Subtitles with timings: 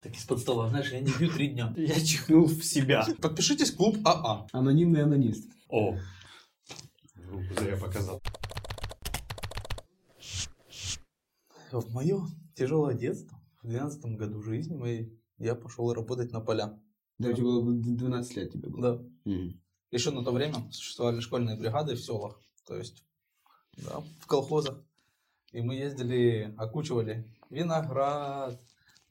[0.00, 1.74] Так из-под стола, знаешь, я не пью три дня.
[1.76, 3.06] Я чихнул в себя.
[3.20, 4.46] Подпишитесь в клуб АА.
[4.52, 5.50] Анонимный анонист.
[5.68, 5.94] О,
[7.28, 8.22] руку зря показал.
[11.70, 16.80] В мое тяжелое детство, в 12 году жизни моей, я пошел работать на поля.
[17.18, 18.96] Да, у тебя было 12 лет тебе было.
[18.96, 19.04] Да.
[19.30, 19.60] Мгм.
[19.90, 23.04] Еще на то время существовали школьные бригады в селах, то есть
[23.76, 24.82] да, в колхозах.
[25.52, 28.60] И мы ездили, окучивали виноград,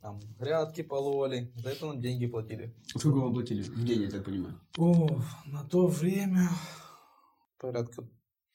[0.02, 2.74] там, грядки пололи, за это нам деньги платили.
[2.96, 4.60] Сколько вам платили в день, я так понимаю?
[4.78, 6.50] О, на то время
[7.58, 8.08] порядка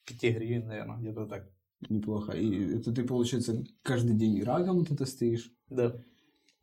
[0.05, 1.49] 5 гривен, наверное, где-то так.
[1.89, 2.31] Неплохо.
[2.31, 5.51] И это ты, получается, каждый день рагом вот это стоишь?
[5.69, 5.95] Да.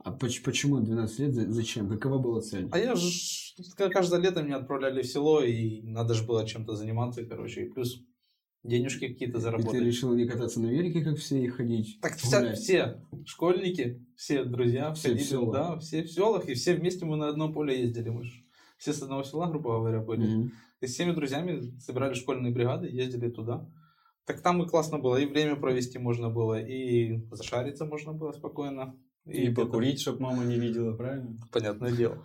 [0.04, 1.34] А поч- почему 12 лет?
[1.34, 1.88] За- Зачем?
[1.88, 2.68] Какова была цель?
[2.72, 3.08] А я же
[3.90, 8.00] каждое лето меня отправляли в село, и надо же было чем-то заниматься, короче, и плюс
[8.64, 9.82] денежки какие-то И ты заработать.
[9.82, 11.98] решил не кататься на велике, как все, и ходить?
[12.00, 15.52] Так вся- все школьники, все друзья, Все в входили, село.
[15.52, 18.10] да, все в селах, и все вместе мы на одном поле ездили.
[18.10, 18.42] Мы ж
[18.78, 20.26] все с одного села, грубо говоря, были.
[20.26, 20.52] Мгм.
[20.80, 23.68] И с всеми друзьями собирали школьные бригады, ездили туда.
[24.24, 28.94] Так там и классно было, и время провести можно было, и зашариться можно было спокойно.
[29.26, 31.36] И это, покурить, чтобы мама не видела, правильно?
[31.50, 32.18] Понятное дело.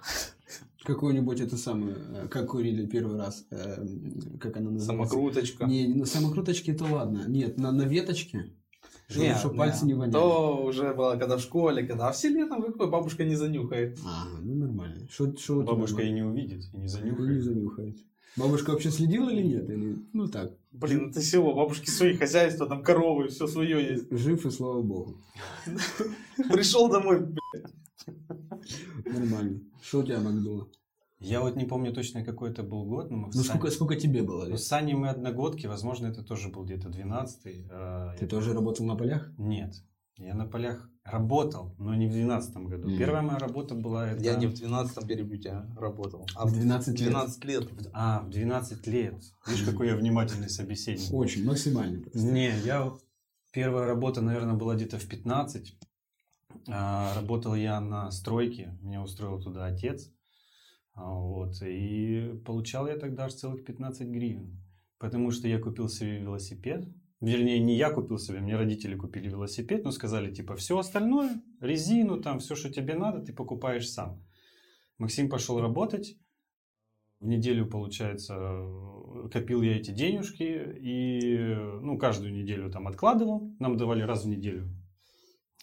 [0.84, 3.86] Какую-нибудь это самое, э, как курили первый раз, э,
[4.40, 5.12] как она называется?
[5.12, 5.66] Самокруточка.
[5.66, 7.25] Не, на самокруточке это ладно.
[7.28, 8.53] Нет, на, на веточке.
[9.09, 10.12] Чтобы не, пальцы не воняли.
[10.12, 12.09] То уже было, когда в школе, когда...
[12.09, 13.98] А в селе там какой бабушка не занюхает.
[14.06, 15.08] А, ну нормально.
[15.09, 17.44] Шо, шо Бабушка и не увидит, и не И не занюхает.
[17.44, 17.98] занюхает.
[18.36, 19.70] Бабушка вообще следила или нет?
[19.70, 24.12] Или, ну так, Блин, это село, бабушки свои хозяйства, там коровы, все свое есть.
[24.12, 25.18] жив и слава богу.
[26.52, 27.36] Пришел домой.
[29.06, 29.62] Нормально.
[29.82, 30.68] Что у тебя, Макдула?
[31.20, 34.22] Я вот не помню точно, какой это был год, но мы Ну сколько, сколько тебе
[34.22, 34.46] было?
[34.46, 37.68] Ну, с Саней мы одногодки, возможно, это тоже был где-то 12-й.
[37.72, 39.31] а, Ты тоже работал на полях?
[39.38, 39.84] Нет,
[40.18, 42.90] я на полях работал, но не в 12 году.
[42.90, 42.98] Мгм.
[42.98, 44.12] Первая моя работа была...
[44.12, 44.24] Это...
[44.24, 47.09] Я не в 12-м перебью тебя работал, а В в 12 лет.
[47.09, 47.70] 12 лет.
[47.94, 49.16] А, в 12 лет.
[49.48, 51.14] Видишь, какой я внимательный собеседник.
[51.14, 52.02] Очень, максимально.
[52.02, 52.19] просто.
[52.19, 52.91] Не, я
[53.52, 55.75] первая работа, наверное, была где-то в 15.
[56.70, 60.09] А, Работал я на стройке, меня устроил туда отец.
[60.94, 64.62] А, Вот, и получал я тогда аж целых 15 гривен.
[64.97, 66.88] Потому что я купил себе велосипед.
[67.19, 72.22] Вернее, не я купил себе, мне родители купили велосипед, но сказали, типа, все остальное, резину,
[72.22, 74.23] там, все, что тебе надо, ты покупаешь сам.
[75.00, 76.16] Максим пошел работать.
[77.19, 83.51] В неделю, получается, э, копил я эти денежки и, ну, каждую неделю там откладывал.
[83.57, 84.69] Нам давали раз в неделю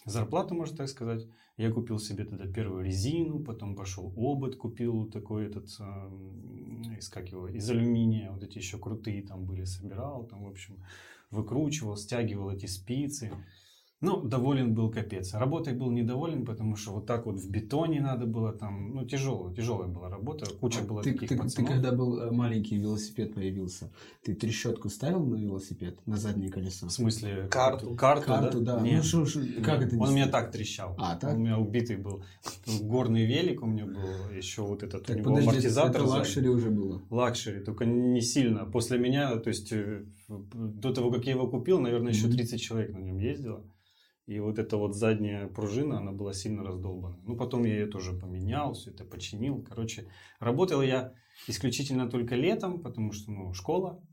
[0.05, 1.25] зарплату, можно так сказать.
[1.57, 7.29] Я купил себе тогда первую резину, потом пошел обод, купил такой этот, эм, из, как
[7.29, 10.83] его, из алюминия, вот эти еще крутые там были, собирал, там, в общем,
[11.31, 13.31] выкручивал, стягивал эти спицы.
[14.01, 15.33] Ну, доволен был капец.
[15.33, 19.55] Работой был недоволен, потому что вот так вот в бетоне надо было там, ну, тяжелая,
[19.55, 21.71] тяжелая была работа, куча А было ты, таких ты- ты пацанов.
[21.71, 23.91] когда был э, маленький, велосипед появился,
[24.21, 26.87] ты трещотку ставил на велосипед, на заднее колесо?
[26.87, 27.47] В смысле?
[27.49, 27.95] Карту.
[27.95, 28.79] Карту, Карту, да.
[28.81, 28.97] Нет.
[28.97, 29.93] Ну, шо- шо- как Нет.
[29.93, 29.97] это?
[30.03, 30.93] Он у меня так трещал.
[30.99, 31.31] А, так?
[31.33, 32.21] Он у меня убитый был.
[32.81, 36.01] Горный велик у меня был, еще вот этот у Так, него подожди, амортизатор.
[36.01, 37.01] это luxury уже было.
[37.09, 38.65] Luxury, только не сильно.
[38.65, 42.37] После меня, то есть э, до того, как я его купил, наверное, еще Мгм.
[42.37, 43.65] 30 человек на нем ездило.
[44.25, 47.19] И вот эта вот задняя пружина, она была сильно раздолбана.
[47.23, 49.63] Ну, потом я ее тоже поменял, все это починил.
[49.63, 50.09] Короче,
[50.39, 51.13] работал я
[51.47, 54.03] исключительно только летом, потому что, ну, школа.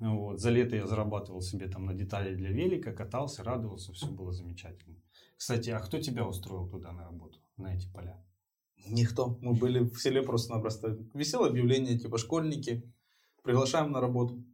[0.00, 0.38] Вот.
[0.38, 4.96] За лето я зарабатывал себе там на детали для велика, катался, радовался, все было замечательно.
[5.36, 8.22] Кстати, а кто тебя устроил туда на работу, на эти поля?
[8.86, 9.38] Никто.
[9.40, 10.98] Мы были в селе просто-напросто.
[11.14, 12.82] Висело объявление, типа, школьники,
[13.42, 14.44] приглашаем на работу.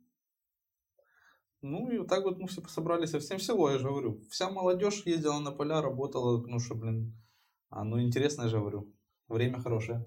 [1.62, 4.20] Ну, и вот так вот мы все собрались, а всем село, я же говорю.
[4.30, 7.14] Вся молодежь ездила на поля, работала, ну что, блин,
[7.68, 8.92] а, ну интересно, я же говорю.
[9.28, 10.04] Время хорошее.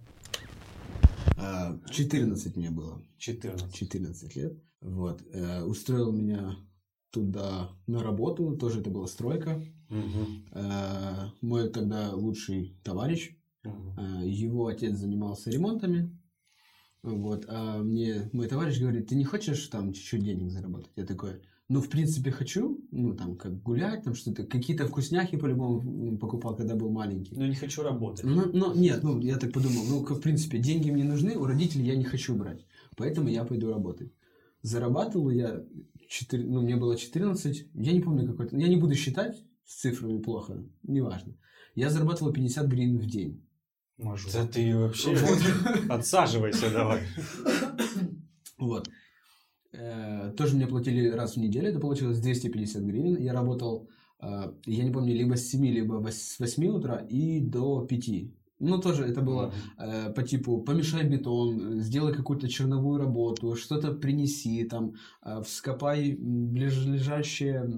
[1.38, 3.02] А, 14 мне было.
[3.18, 3.74] 14.
[3.74, 4.54] 14 лет.
[4.82, 5.22] Вот.
[5.32, 6.58] Э, Устроил меня
[7.12, 8.58] туда на работу.
[8.58, 9.62] Тоже это была стройка.
[10.52, 13.38] Э, Мой тогда лучший товарищ.
[13.64, 13.70] Э,
[14.26, 16.20] Его отец занимался ремонтами.
[17.02, 17.46] Вот.
[17.48, 20.92] А мне мой товарищ говорит, ты не хочешь там чуть-чуть денег заработать?
[20.96, 22.80] Я такой, ну, в принципе, хочу.
[22.92, 24.44] Ну, там, как гулять, там что-то.
[24.46, 27.36] Какие-то вкусняхи, по-любому, покупал, когда был маленький.
[27.36, 28.26] Но не хочу работать.
[28.26, 31.86] Ну, ну, нет, ну, я так подумал, ну, в принципе, деньги мне нужны, у родителей
[31.86, 32.66] я не хочу брать,
[32.98, 34.12] поэтому я пойду работать.
[34.62, 35.64] Зарабатывал я,
[36.08, 40.20] 4, ну, мне было 14, я не помню какой-то, я не буду считать, с цифрами
[40.20, 41.36] плохо, неважно.
[41.76, 43.44] Я зарабатывал 50 гривен в день.
[43.98, 44.30] Мажу.
[44.34, 45.16] Да ты вообще
[45.90, 47.02] отсаживайся давай.
[48.58, 48.90] Вот.
[49.74, 53.18] Э, Тоже мне платили раз в неделю, это получилось 250 гривен.
[53.18, 53.90] Я работал,
[54.22, 58.32] э, я не помню, либо с 7, либо с 8 утра и до 5.
[58.60, 64.64] Ну, тоже это было э, по типу помешай бетон, сделай какую-то черновую работу, что-то принеси,
[64.64, 64.94] там,
[65.26, 67.70] э, вскопай ближайшие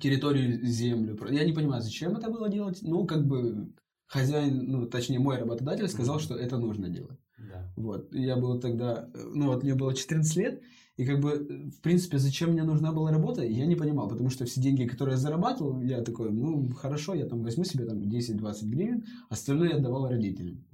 [0.00, 1.18] территорию землю.
[1.30, 2.78] Я не понимаю, зачем это было делать.
[2.82, 3.72] Ну, как бы
[4.06, 7.18] хозяин, ну, точнее, мой работодатель сказал, что это нужно делать.
[7.38, 7.72] Да.
[7.76, 8.14] Вот.
[8.14, 10.62] Я был тогда, э, ну вот мне было 14 лет,
[10.96, 14.30] и как бы, э, в принципе, зачем мне нужна была работа, я не понимал, потому
[14.30, 18.00] что все деньги, которые я зарабатывал, я такой, ну, хорошо, я там возьму себе там
[18.00, 20.64] 10-20 гривен, остальное я отдавал родителям.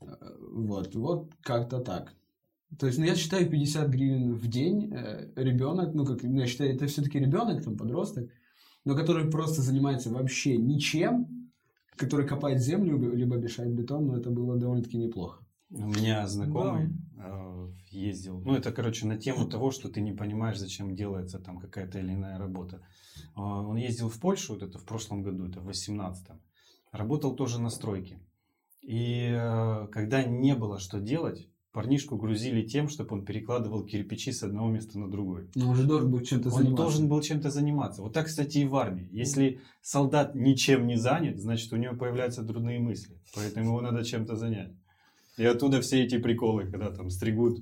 [0.00, 0.06] Э,
[0.52, 2.14] Вот, вот как-то так.
[2.78, 6.46] То есть, ну, я считаю 50 гривен в день э, ребенок, ну, как, ну, я
[6.46, 8.28] считаю, это все-таки ребенок, там, подросток,
[8.84, 11.50] но который просто занимается вообще ничем,
[11.96, 15.45] который копает землю, либо мешает бетон, но это было довольно-таки неплохо.
[15.70, 20.58] У меня знакомый э, ездил, ну это, короче, на тему того, что ты не понимаешь,
[20.58, 22.82] зачем делается там какая-то или иная работа.
[23.36, 26.40] Э, Он ездил в Польшу, вот это в прошлом году, это в 18-м.
[26.92, 28.20] Работал тоже на стройке.
[28.80, 34.44] И э, когда не было что делать, парнишку грузили тем, чтобы он перекладывал кирпичи с
[34.44, 35.48] одного места на другое.
[35.56, 36.82] Но уже должен был чем-то Он заниматься.
[36.82, 38.02] должен был чем-то заниматься.
[38.02, 39.08] Вот так, кстати, и в армии.
[39.10, 43.20] Если солдат ничем не занят, значит, у него появляются трудные мысли.
[43.34, 44.72] Поэтому его надо чем-то занять.
[45.38, 47.60] И оттуда все эти приколы, когда там стригут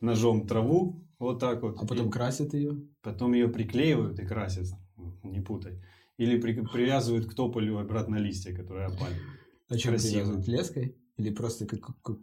[0.00, 1.76] ножом траву, вот так вот.
[1.80, 2.82] А потом и красят ее.
[3.02, 4.66] потом ее приклеивают и красят.
[5.22, 5.80] Не путай.
[6.18, 9.14] Или при- привязывают к тополю обратно листья, которые опали.
[9.68, 10.12] А чем Красиво.
[10.12, 10.48] привязывают?
[10.48, 10.96] Леской?
[11.16, 12.18] Или просто как, как-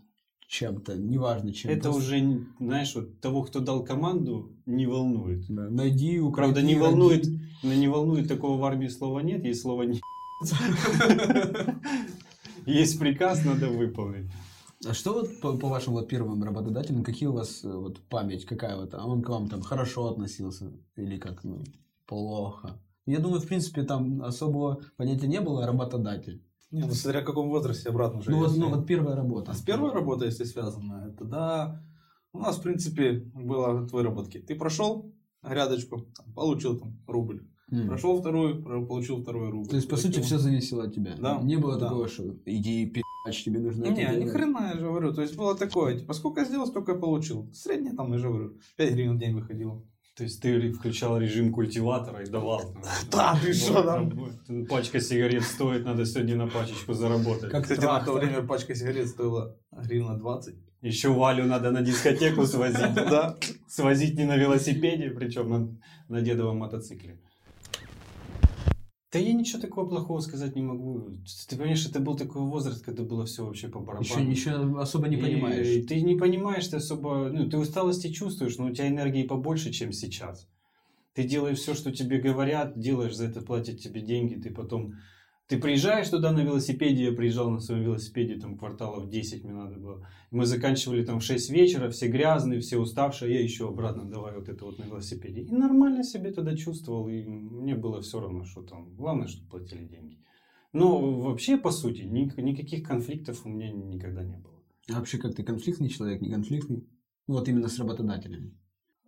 [0.47, 1.71] чем-то, неважно чем.
[1.71, 5.45] Это просто- уже, знаешь, вот того, кто дал команду, не волнует.
[5.47, 7.25] Да, Найди, укради, Правда, не волнует,
[7.63, 10.01] но не волнует такого в армии слова нет, есть слово не.
[12.65, 14.29] Есть приказ, надо выполнить.
[14.87, 18.45] А что вот по, по вашим вот первым работодателям, какие у вас э, вот память,
[18.45, 21.63] какая вот, а он к вам там хорошо относился или как, ну,
[22.07, 22.81] плохо?
[23.05, 26.43] Я думаю, в принципе, там особого понятия не было работодатель.
[26.71, 28.31] Не, ну смотря в каком возрасте обратно уже.
[28.31, 29.51] Ну вот, ну вот первая работа.
[29.51, 31.83] А с первой работой, если связано, это да,
[32.33, 34.39] у нас, в принципе, было от выработки.
[34.39, 35.13] Ты прошел
[35.43, 37.45] грядочку, там, получил там рубль.
[37.71, 37.87] М.
[37.87, 39.69] Прошел вторую, получил второй рубль.
[39.69, 41.15] То есть, по сути, все зависело от тебя.
[41.17, 41.87] Да, Не было да.
[41.87, 44.31] такого, что иди пи***ч, тебе нужно это Не, ни делать.
[44.31, 45.13] хрена, я же говорю.
[45.13, 47.49] То есть было такое, типа, сколько сделал, столько и получил.
[47.53, 49.81] Среднее там, я же говорю, 5 гривен в день выходило.
[50.17, 52.75] То есть ты включал режим культиватора и давал.
[53.11, 54.11] Да, ты что там?
[54.69, 57.49] Пачка сигарет стоит, надо сегодня на пачечку заработать.
[57.51, 60.55] Как Кстати, на то время пачка сигарет стоила гривна 20.
[60.81, 62.93] Еще Валю надо на дискотеку свозить.
[62.95, 63.37] Да.
[63.67, 65.77] Свозить не на велосипеде, причем на,
[66.09, 67.21] на дедовом мотоцикле.
[69.11, 71.09] Да я ничего такого плохого сказать не могу.
[71.49, 74.05] Ты понимаешь, это был такой возраст, когда было все вообще по барабану.
[74.05, 75.85] Еще, еще особо не И понимаешь.
[75.85, 79.91] ты не понимаешь, ты особо, ну, ты усталости чувствуешь, но у тебя энергии побольше, чем
[79.91, 80.47] сейчас.
[81.13, 84.93] Ты делаешь все, что тебе говорят, делаешь, за это платят тебе деньги, ты потом...
[85.51, 89.75] Ты приезжаешь туда на велосипеде, я приезжал на своем велосипеде, там кварталов 10 мне надо
[89.75, 90.07] было.
[90.31, 94.47] Мы заканчивали там в 6 вечера, все грязные, все уставшие, я еще обратно давай вот
[94.47, 95.41] это вот на велосипеде.
[95.41, 98.95] И нормально себе тогда чувствовал, и мне было все равно, что там.
[98.95, 100.19] Главное, что платили деньги.
[100.71, 104.63] Но вообще, по сути, ни- никаких конфликтов у меня никогда не было.
[104.89, 106.87] А вообще, как ты конфликтный человек, не конфликтный?
[107.27, 108.57] Вот именно с работодателями.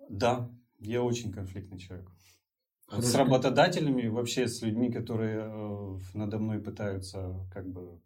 [0.10, 0.52] Да,
[0.82, 2.12] я очень конфликтный человек.
[2.94, 3.10] Хорошо.
[3.12, 8.00] С работодателями, вообще с людьми, которые э, надо мной пытаются как бы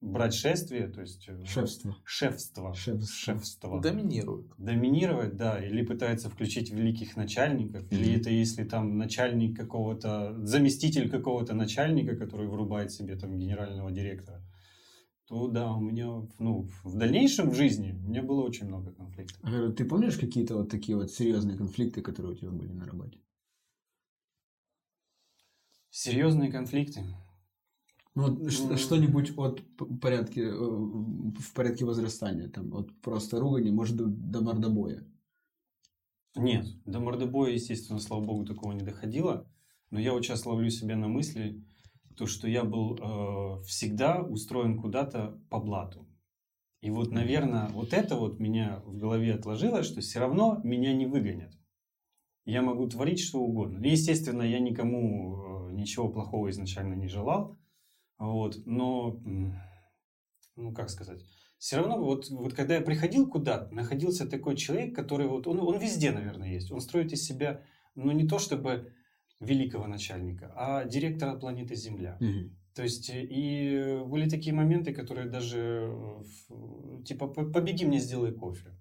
[0.00, 1.94] брать шествие, то есть э, Шефство.
[2.04, 3.06] шефство, Шефство.
[3.06, 3.80] шефство.
[3.82, 4.46] Доминирует.
[4.56, 8.20] доминировать, да, или пытаются включить великих начальников, или Мгм.
[8.20, 14.42] это если там начальник какого-то, заместитель какого-то начальника, который врубает себе там генерального директора,
[15.28, 19.38] то да, у меня, ну, в дальнейшем в жизни у меня было очень много конфликтов.
[19.42, 22.86] А, Говорю, Ты помнишь какие-то вот такие вот серьезные конфликты, которые у тебя были на
[22.86, 23.18] работе?
[25.96, 27.04] Серьезные конфликты.
[28.14, 28.50] Ну, М.
[28.50, 29.62] что-нибудь от
[30.02, 35.02] порядке, э, в порядке возрастания, там, от просто ругани, может, до, до мордобоя.
[36.34, 39.50] Нет, до мордобоя, естественно, слава богу, такого не доходило.
[39.90, 41.64] Но я вот сейчас ловлю себя на мысли,
[42.14, 46.06] то, что я был э, всегда устроен куда-то по блату.
[46.82, 51.06] И вот, наверное, вот это вот меня в голове отложилось, что все равно меня не
[51.06, 51.54] выгонят.
[52.44, 53.82] Я могу творить что угодно.
[53.82, 57.56] И, естественно, я никому э, ничего плохого изначально не желал.
[58.18, 59.20] Вот, но,
[60.56, 61.22] ну как сказать,
[61.58, 65.78] все равно вот, вот когда я приходил куда-то, находился такой человек, который вот, он, он
[65.78, 66.70] везде, наверное, есть.
[66.72, 67.62] Он строит из себя,
[67.94, 68.92] ну не то чтобы
[69.40, 72.16] великого начальника, а директора планеты Земля.
[72.74, 75.90] То есть, и были такие моменты, которые даже,
[77.06, 78.76] типа, «По- побеги мне, сделай кофе.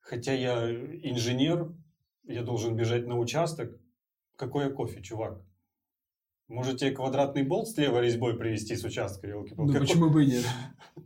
[0.00, 1.72] Хотя я инженер,
[2.24, 3.80] я должен бежать на участок.
[4.36, 5.40] Какое кофе, чувак?
[6.48, 10.44] Можете квадратный болт с левой резьбой привезти с участка, елки Ну, почему бы и нет?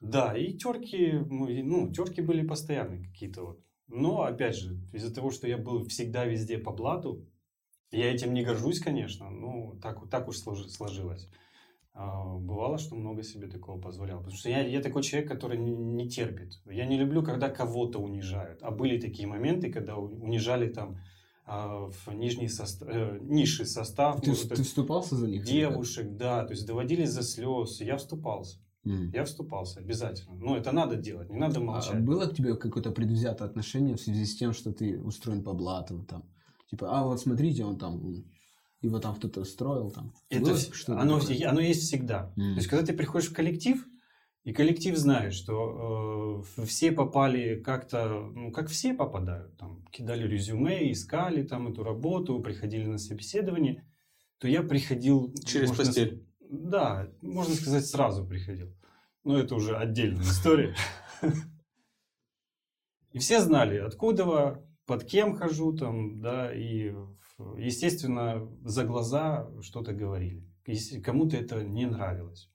[0.00, 3.60] Да, и терки, ну, терки были постоянные какие-то вот.
[3.86, 7.24] Но, опять же, из-за того, что я был всегда везде по блату,
[7.92, 11.28] я этим не горжусь, конечно, но так, так уж сложилось.
[11.94, 14.18] А, бывало, что много себе такого позволял.
[14.18, 16.60] Потому что я, я такой человек, который не, не терпит.
[16.64, 18.62] Я не люблю, когда кого-то унижают.
[18.62, 20.98] А были такие моменты, когда унижали там
[21.54, 24.22] а, в нижний состав, э, низший состав.
[24.22, 25.44] Ты, может, ты вступался за них?
[25.44, 26.46] Девушек, да.
[26.46, 27.80] То есть доводились за слез.
[27.80, 28.58] Я вступался.
[28.86, 29.10] Mm.
[29.12, 30.34] Я вступался обязательно.
[30.34, 31.96] Но это надо делать, не надо молчать.
[31.96, 35.52] А было к тебе какое-то предвзятое отношение в связи с тем, что ты устроен по
[35.52, 36.02] блату?
[36.08, 36.24] Там?
[36.70, 38.24] Типа, а вот смотрите, он там
[38.80, 40.14] его там кто-то строил там.
[40.30, 42.32] Это что оно, оно есть всегда.
[42.36, 42.54] Mm.
[42.54, 43.86] То есть, когда ты приходишь в коллектив,
[44.44, 50.90] и коллектив знает, что э, все попали как-то, ну, как все попадают, там, кидали резюме,
[50.90, 53.86] искали там эту работу, приходили на собеседование,
[54.38, 55.32] то я приходил...
[55.44, 56.26] Через можно, постель.
[56.40, 58.74] Да, можно сказать, сразу приходил.
[59.22, 60.74] Но это уже отдельная история.
[63.12, 66.92] И все знали, откуда, под кем хожу там, да, и
[67.56, 70.44] естественно, за глаза что-то говорили.
[71.04, 72.51] Кому-то это не нравилось.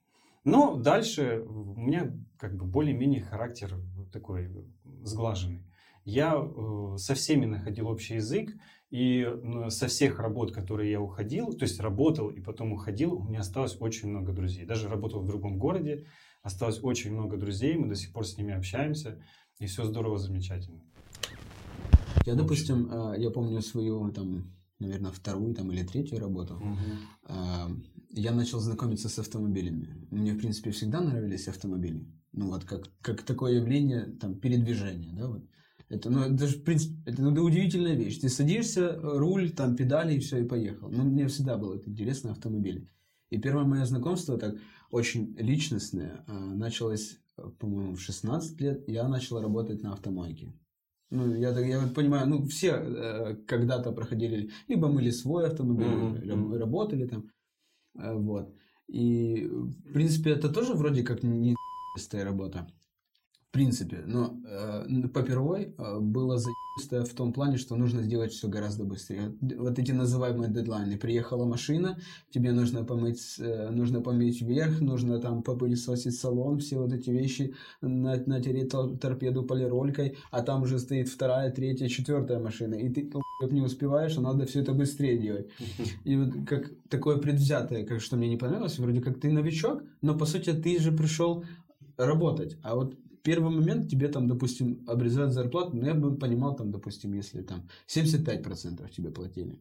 [0.47, 3.75] Но дальше у меня как бы более-менее характер
[4.13, 4.49] такой
[5.03, 5.65] сглаженный.
[6.05, 8.51] Я э, со всеми находил общий язык,
[8.89, 9.27] и
[9.67, 13.75] со всех работ, которые я уходил, то есть работал и потом уходил, у меня осталось
[13.81, 14.65] очень много друзей.
[14.65, 16.05] Даже работал в другом городе,
[16.41, 19.21] осталось очень много друзей, мы до сих пор с ними общаемся,
[19.59, 20.81] и все здорово, замечательно.
[22.25, 27.33] Я, допустим, э, я помню свою там наверное, вторую там, или третью работу, угу.
[28.17, 30.07] Я начал знакомиться с автомобилями.
[30.11, 32.05] Мне, в принципе, всегда нравились автомобили.
[32.33, 35.43] Ну, вот как, как такое явление, там, передвижения, да, вот.
[35.89, 38.19] Это, ну, это же, в принципе, это ну, удивительная вещь.
[38.19, 40.89] Ты садишься, руль, там, педали, и все, и поехал.
[40.89, 42.89] Ну, мне всегда было это интересно, автомобили.
[43.29, 44.55] И первое мое знакомство, так,
[44.91, 47.17] очень личностное, а, началось,
[47.59, 48.83] по-моему, в 16 лет.
[48.87, 50.53] Я начал работать на автомойке.
[51.09, 56.57] Ну, я, я вот понимаю, ну, все э, когда-то проходили, либо мыли свой автомобиль, mm-hmm.
[56.57, 57.29] работали там,
[57.97, 58.55] вот.
[58.87, 61.55] И, в принципе, это тоже вроде как не
[62.23, 62.67] работа
[63.51, 64.03] принципе.
[64.05, 69.33] Но э, попервой э, было заебистое в том плане, что нужно сделать все гораздо быстрее.
[69.41, 70.97] Вот эти называемые дедлайны.
[70.97, 71.97] Приехала машина,
[72.29, 77.55] тебе нужно помыть, э, нужно помыть верх, нужно там попылесосить салон, все вот эти вещи,
[77.81, 82.75] на, натереть торпеду полиролькой, а там уже стоит вторая, третья, четвертая машина.
[82.75, 83.09] И ты
[83.51, 85.47] не успеваешь, а надо все это быстрее делать.
[86.03, 90.17] И вот как такое предвзятое, как что мне не понравилось, вроде как ты новичок, но
[90.17, 91.43] по сути ты же пришел
[91.97, 92.57] работать.
[92.63, 92.95] А вот
[93.27, 97.41] первый момент тебе там, допустим, обрезают зарплату, но ну, я бы понимал там, допустим, если
[97.41, 99.59] там 75% тебе платили,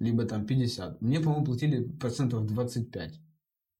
[0.00, 1.00] либо там 50.
[1.00, 3.20] Мне, по-моему, платили процентов 25.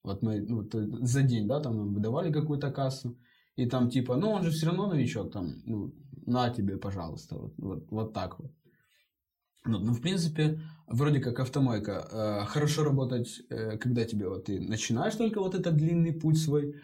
[0.05, 3.19] Вот мы ну, э, за день, да, там выдавали какую-то кассу,
[3.57, 5.93] и там типа, ну он же все равно новичок, там, ну,
[6.27, 8.53] на тебе, пожалуйста, вот, вот, вот так вот.
[9.65, 12.09] Ну, ну, в принципе, вроде как автомойка.
[12.13, 16.77] Э, хорошо работать, э, когда тебе вот ты начинаешь только вот этот длинный путь свой,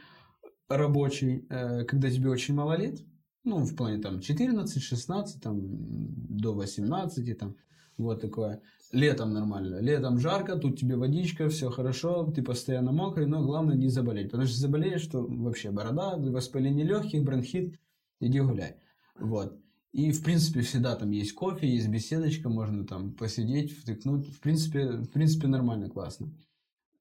[0.69, 3.01] рабочий, э, когда тебе очень мало лет,
[3.45, 7.57] ну, в плане там 14, 16, там, до 18, там,
[7.99, 8.63] вот такое.
[8.91, 9.81] Летом нормально.
[9.81, 14.31] Летом жарко, тут тебе водичка, все хорошо, ты постоянно мокрый, но главное не заболеть.
[14.31, 17.79] Потому что заболеешь, что вообще борода, воспаление легких, бронхит,
[18.21, 18.77] иди гуляй.
[19.19, 19.59] Вот.
[19.93, 24.27] И, в принципе, всегда там есть кофе, есть беседочка, можно там посидеть, втыкнуть.
[24.29, 26.33] В принципе, в принципе нормально, классно.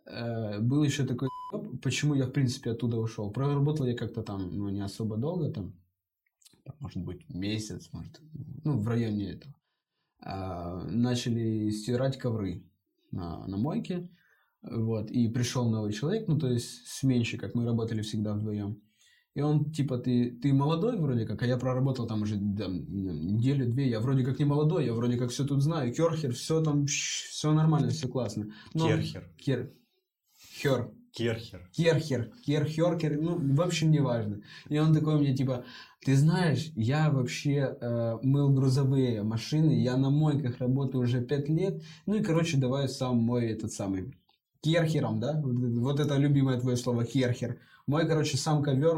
[0.06, 1.30] Э, был еще такой
[1.82, 3.32] почему я, в принципе, оттуда ушел.
[3.32, 5.74] Проработал я как-то там, ну, не особо долго, там,
[6.80, 8.20] может быть, месяц, может,
[8.64, 9.56] ну, в районе этого.
[10.20, 12.64] А, начали стирать ковры
[13.12, 14.10] на, на мойке,
[14.62, 18.82] вот, и пришел новый человек, ну, то есть сменщик, как мы работали всегда вдвоем.
[19.36, 23.90] И он, типа, ты, ты молодой вроде как, а я проработал там уже там, неделю-две,
[23.90, 27.52] я вроде как не молодой, я вроде как все тут знаю, керхер, все там, все
[27.52, 28.54] нормально, все классно.
[28.76, 29.28] Но, Керхер.
[29.38, 29.74] Кер,
[30.56, 31.70] хер, Керхер.
[31.72, 34.42] Керхер, Керхеркер, ну, в общем, неважно.
[34.68, 35.64] И он такой мне, типа,
[36.04, 41.84] ты знаешь, я вообще э, мыл грузовые машины, я на мойках работаю уже пять лет,
[42.08, 44.18] ну и, короче, давай сам мой этот самый
[44.62, 47.60] Керхером, да, вот, это любимое твое слово, Керхер.
[47.86, 48.98] Мой, короче, сам ковер,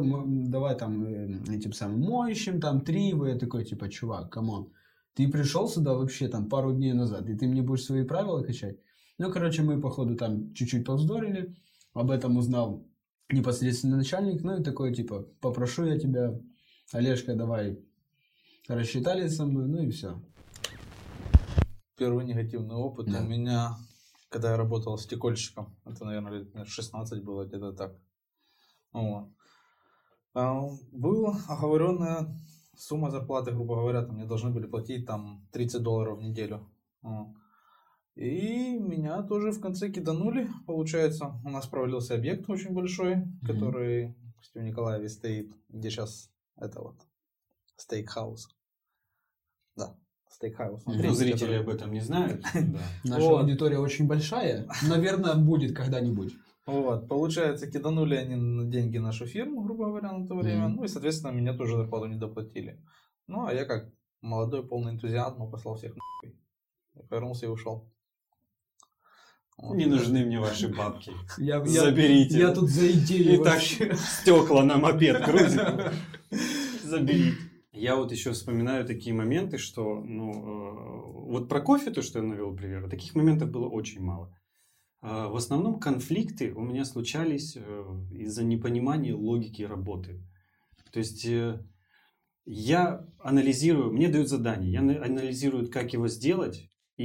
[0.49, 4.71] давай там э, этим самым моющим, там, тривы, я такой, типа, чувак, come on,
[5.15, 8.77] ты пришел сюда вообще там пару дней назад, и ты мне будешь свои правила качать?
[9.17, 11.55] Ну, короче, мы, походу, там чуть-чуть повздорили,
[11.95, 12.85] об этом узнал
[13.31, 16.39] непосредственно начальник, ну и такой, типа, попрошу я тебя,
[16.91, 17.79] Олежка, давай
[18.67, 20.21] рассчитались со мной, ну и все.
[21.97, 23.21] Первый негативный опыт Да.
[23.21, 23.77] у меня,
[24.29, 25.75] когда я работал стекольщиком.
[25.85, 27.95] Это, наверное, лет наверное, 16 было, где-то так.
[28.91, 29.29] Вот.
[30.33, 32.37] А, Была оговоренная
[32.77, 36.69] сумма зарплаты, грубо говоря, там мне должны были платить там 30 долларов в неделю.
[37.01, 37.29] Вот.
[38.15, 41.33] И меня тоже в конце киданули, получается.
[41.43, 44.15] У нас провалился объект очень большой, который
[44.53, 46.95] в Николаеве стоит, где сейчас это вот
[47.75, 48.47] стейкхаус.
[49.75, 49.97] Да,
[50.29, 50.85] стейкхаус.
[50.85, 52.41] Ну, зрители который- об этом не знают.
[52.53, 52.79] Да.
[53.03, 54.65] Наша аудитория очень большая.
[54.87, 56.33] Наверное, будет когда-нибудь.
[56.65, 60.69] Вот, получается, киданули они на деньги нашу фирму, грубо говоря, на то время.
[60.69, 62.81] Ну и, соответственно, меня тоже зарплату не доплатили.
[63.27, 63.91] Ну, а я как
[64.21, 66.39] молодой, полный энтузиазма послал всех нахуй.
[67.09, 67.91] Повернулся и ушел.
[69.57, 69.75] Вот.
[69.77, 71.11] Не нужны мне ваши бабки.
[71.37, 72.37] Я, я- Заберите.
[72.39, 75.61] я тут за идею И так стекла на мопед грузит.
[76.83, 77.37] Заберите.
[77.71, 82.25] Я вот еще вспоминаю такие моменты, что, ну, э, вот про кофе, то, что я
[82.25, 84.33] навел пример, таких моментов было очень мало.
[85.01, 90.21] А, В основном конфликты у меня случались э, из-за непонимания логики работы.
[90.93, 91.59] То есть э,
[92.45, 97.03] я анализирую, мне дают задание, я на- анализирую, как его сделать, и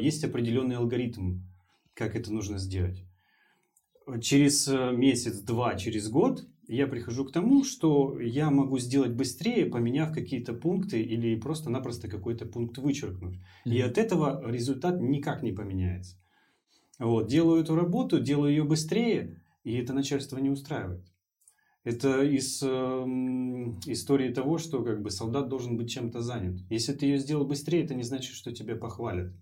[0.00, 1.40] есть определенный алгоритм,
[1.98, 3.04] как это нужно сделать.
[4.22, 9.66] Через э, месяц, два, через год я прихожу к тому, что я могу сделать быстрее,
[9.66, 13.38] поменяв какие-то пункты или просто-напросто какой-то пункт вычеркнуть.
[13.64, 16.16] И от этого результат никак не поменяется.
[17.00, 21.04] Вот, делаю эту работу, делаю ее быстрее, и это начальство не устраивает.
[21.84, 26.60] Это из эм, истории того, что как бы солдат должен быть чем-то занят.
[26.70, 29.32] Если ты ее сделал быстрее, это не значит, что тебя похвалят.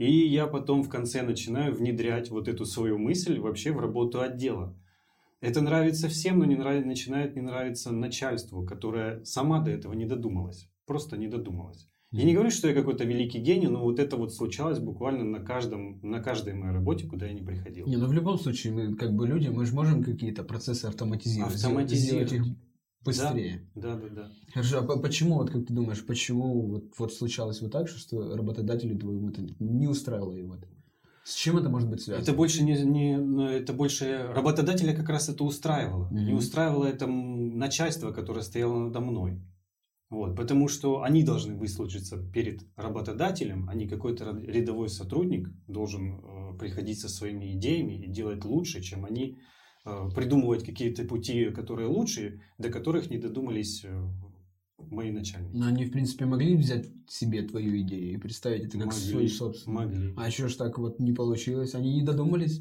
[0.00, 4.74] И я потом в конце начинаю внедрять вот эту свою мысль вообще в работу отдела.
[5.42, 10.06] Это нравится всем, но не нрав- начинает не нравиться начальству, которое сама до этого не
[10.06, 10.70] додумалась.
[10.86, 11.86] Просто не додумалась.
[12.12, 15.40] Я не говорю, что я какой-то великий гений, но вот это вот случалось буквально на,
[15.40, 17.86] каждом, на каждой моей работе, куда я не приходил.
[17.86, 21.56] Не, ну в любом случае, мы как бы люди, мы же можем какие-то процессы автоматизировать.
[21.56, 22.28] Автоматизировать.
[22.30, 22.56] Сделать их
[23.04, 23.68] быстрее.
[23.74, 24.30] Да, да, да.
[24.52, 28.36] Хорошо, а по- почему, вот как ты думаешь, почему вот, вот случалось вот так, что-
[28.36, 30.56] работодателю твоему это не устраивало его?
[31.24, 32.22] С чем это может быть связано?
[32.22, 36.06] Это больше не, не это больше работодателя как раз это устраивало.
[36.06, 36.26] Мгм.
[36.26, 39.40] Не устраивало это начальство, которое стояло надо мной.
[40.08, 46.58] Вот, потому что они должны выслужиться перед работодателем, а не какой-то рядовой сотрудник должен э,
[46.58, 49.38] приходить со своими идеями и делать лучше, чем они,
[49.84, 54.08] придумывать какие-то пути, которые лучше, до которых не додумались э,
[54.78, 55.56] мои начальники.
[55.56, 59.28] Но они, в принципе, могли взять себе твою идею и представить это как Могли, свою
[59.28, 59.88] собственную.
[59.88, 60.14] Могли.
[60.16, 61.74] А что ж так вот не получилось?
[61.74, 62.60] Они не додумались?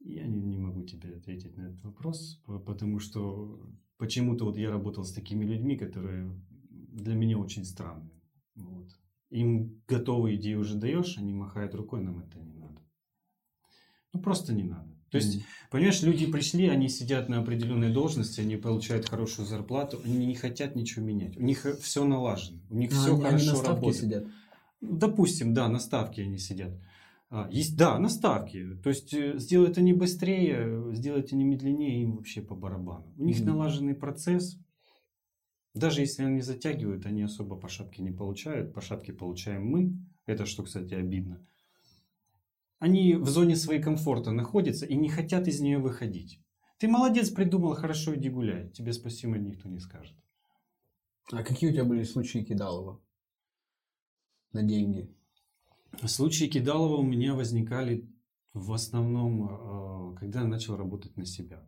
[0.00, 3.60] Я не, не могу тебе ответить на этот вопрос, по- потому что
[3.98, 6.30] почему-то вот я работал с такими людьми, которые
[6.70, 8.22] для меня очень странные.
[8.54, 8.88] Вот.
[9.30, 12.80] Им готовые идеи уже даешь, они махают рукой, нам это не надо.
[14.12, 14.90] Ну, просто не надо.
[15.10, 15.44] То есть, Мгм.
[15.70, 20.76] понимаешь, люди пришли, они сидят на определенной должности, они получают хорошую зарплату, они не хотят
[20.76, 21.36] ничего менять.
[21.36, 24.02] У них все налажено, у них А, все они, они хорошо на ставке работает.
[24.02, 24.24] сидят.
[24.80, 26.72] Допустим, да, на ставке они сидят.
[27.28, 28.76] А, есть, да, на ставке.
[28.82, 33.12] То есть э, сделать они быстрее, сделать они медленнее, им вообще по барабану.
[33.16, 33.46] У них Мгм.
[33.46, 34.58] налаженный процесс.
[35.74, 38.74] Даже если они затягивают, они особо по шапке не получают.
[38.74, 39.92] По шапке получаем мы.
[40.26, 41.46] Это что, кстати, обидно.
[42.80, 46.42] Они в зоне своей комфорта находятся и не хотят из нее выходить.
[46.78, 48.70] Ты молодец, придумал, хорошо, иди гуляй.
[48.70, 50.16] Тебе спасибо никто не скажет.
[51.30, 53.00] А какие у тебя были случаи кидалова?
[54.52, 55.14] На деньги.
[56.06, 58.08] Случаи Кидалова у меня возникали
[58.54, 61.66] в основном, э, когда я начал работать на себя.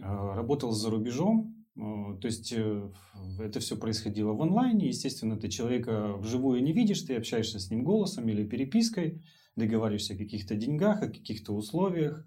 [0.00, 1.80] Э, Работал за рубежом, э,
[2.20, 4.88] то есть это все происходило в онлайне.
[4.88, 9.22] Естественно, ты человека вживую не видишь, ты общаешься с ним голосом или перепиской,
[9.56, 12.26] договариваешься о каких-то деньгах, о каких-то условиях.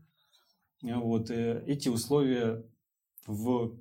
[0.82, 2.64] Вот, э, эти условия
[3.26, 3.78] в,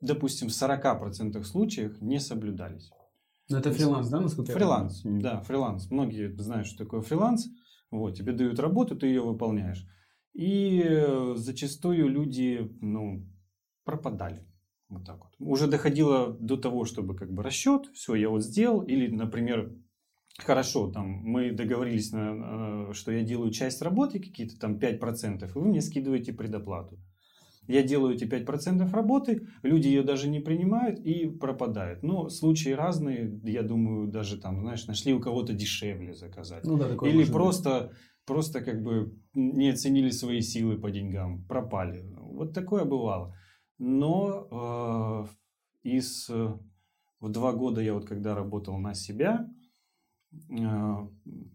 [0.00, 2.90] допустим, 40% случаев не соблюдались.
[3.48, 5.90] Ну, это фриланс, да, насколько я Фриланс, да, фриланс.
[5.90, 7.48] Многие знают, что такое фриланс.
[7.90, 9.84] Вот, тебе дают работу, ты ее выполняешь.
[10.32, 13.26] И э, зачастую люди, ну,
[13.84, 14.46] пропадали.
[14.88, 15.34] Вот так вот.
[15.38, 18.82] Уже доходило до того, чтобы как бы расчет, все, я вот сделал.
[18.82, 19.74] Или, например,
[20.42, 25.58] хорошо, там, мы договорились, на, э, что я делаю часть работы, какие-то там 5%, и
[25.58, 26.98] вы мне скидываете предоплату.
[27.66, 32.02] Я делаю эти 5% работы, люди ее даже не принимают и пропадают.
[32.02, 36.64] Но случаи разные, я думаю, даже там, знаешь, нашли у кого-то дешевле заказать.
[36.64, 37.36] Ну да, такое Или может быть.
[37.36, 37.92] просто,
[38.26, 42.04] просто как бы не оценили свои силы по деньгам, пропали.
[42.18, 43.36] Вот такое бывало.
[43.78, 45.28] Но
[45.84, 46.58] э, из, э,
[47.20, 49.48] в два года я вот когда работал на себя,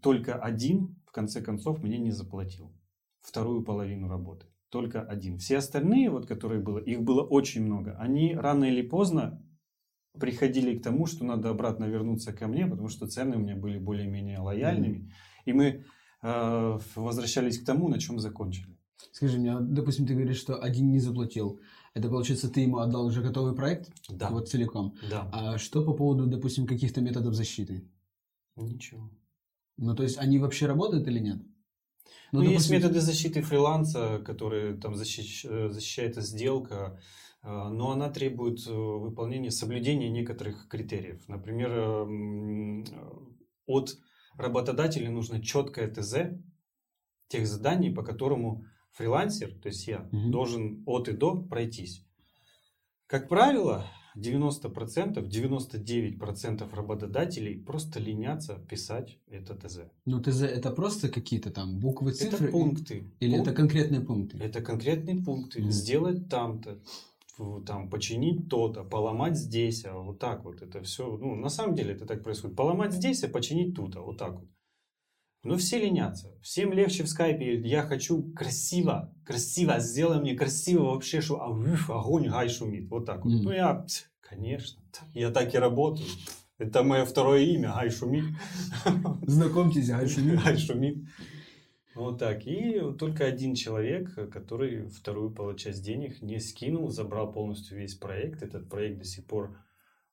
[0.02, 2.72] только один, в конце концов, мне не заплатил
[3.20, 4.46] вторую половину работы.
[4.70, 5.38] Только один.
[5.38, 9.42] Все остальные, вот, которые было, их было очень много, они рано или поздно
[10.18, 13.78] приходили к тому, что надо обратно вернуться ко мне, потому что цены у меня были
[13.78, 15.12] более-менее лояльными.
[15.44, 15.84] И мы
[16.22, 18.76] э, возвращались к тому, на чем закончили.
[19.12, 21.60] Скажи мне, а, допустим, ты говоришь, что один не заплатил.
[21.94, 23.90] Это получается, ты ему отдал уже готовый проект?
[24.08, 24.30] Да.
[24.30, 24.94] Вот целиком.
[25.10, 25.30] Да.
[25.32, 27.88] А что по поводу, допустим, каких-то методов защиты?
[28.56, 29.10] Ничего.
[29.76, 31.38] Ну, то есть они вообще работают или нет?
[32.32, 32.54] Ну, ну допустим...
[32.54, 35.44] есть методы защиты фриланса, которые там защищ...
[35.44, 37.00] Э, защищает сделка,
[37.42, 41.26] э, но она требует э, выполнения, соблюдения некоторых критериев.
[41.28, 42.84] Например, эм,
[43.66, 43.96] от
[44.36, 46.38] работодателя нужно четкое ТЗ
[47.28, 50.30] тех заданий, по которому фрилансер, то есть я, угу.
[50.30, 52.06] должен от и до пройтись.
[53.06, 59.80] Как правило, 90%, 99% работодателей просто ленятся писать это ТЗ.
[60.06, 62.48] Ну, ТЗ это просто какие-то там буквы, цифры?
[62.48, 63.12] Это пункты.
[63.20, 63.48] Или Пункт...
[63.48, 64.38] это конкретные пункты?
[64.38, 65.60] Это конкретные пункты.
[65.60, 65.70] Mm.
[65.70, 66.78] Сделать там-то,
[67.66, 70.62] там, починить то-то, поломать здесь, а вот так вот.
[70.62, 72.56] Это все, ну, на самом деле это так происходит.
[72.56, 74.48] Поломать здесь, а починить тут, а вот так вот.
[75.46, 76.32] Но все ленятся.
[76.42, 77.60] Всем легче в скайпе.
[77.60, 82.88] Я хочу красиво, красиво, сделай мне красиво вообще, что а, уф, огонь, гай шумит.
[82.90, 83.32] Вот так вот.
[83.32, 83.42] Mm.
[83.42, 83.86] Ну я,
[84.20, 84.80] конечно,
[85.14, 86.08] я так и работаю.
[86.58, 88.24] Это мое второе имя, Гай Шумит.
[89.26, 90.42] Знакомьтесь, Гай Шумит.
[90.42, 91.04] Гай Шумит.
[91.94, 92.46] Вот так.
[92.46, 98.42] И только один человек, который вторую часть денег не скинул, забрал полностью весь проект.
[98.42, 99.58] Этот проект до сих пор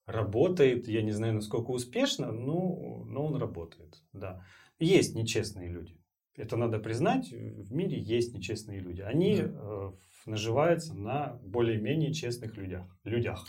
[0.06, 0.90] работает.
[0.90, 4.04] Я не знаю, насколько успешно, но, но он работает.
[4.12, 4.44] Да.
[4.80, 5.96] Есть нечестные люди.
[6.36, 7.32] Это надо признать.
[7.32, 9.02] В мире есть нечестные люди.
[9.02, 9.52] Они да.
[9.54, 9.92] э,
[10.26, 12.86] наживаются на более-менее честных людях.
[13.04, 13.48] Людях.